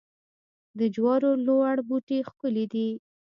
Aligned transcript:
د 0.79 0.81
جوارو 0.95 1.31
لوړ 1.45 1.75
بوټي 1.87 2.19
ښکلي 2.29 2.65
دي. 2.73 2.89